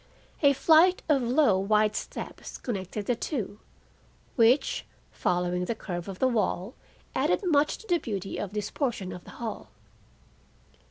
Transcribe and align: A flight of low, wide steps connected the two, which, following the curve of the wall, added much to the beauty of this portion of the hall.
A 0.41 0.53
flight 0.53 1.03
of 1.07 1.21
low, 1.21 1.59
wide 1.59 1.95
steps 1.95 2.57
connected 2.57 3.05
the 3.05 3.15
two, 3.15 3.59
which, 4.35 4.83
following 5.11 5.65
the 5.65 5.75
curve 5.75 6.07
of 6.07 6.17
the 6.17 6.27
wall, 6.27 6.73
added 7.13 7.41
much 7.43 7.77
to 7.77 7.87
the 7.87 7.99
beauty 7.99 8.39
of 8.39 8.53
this 8.53 8.71
portion 8.71 9.11
of 9.13 9.25
the 9.25 9.29
hall. 9.37 9.69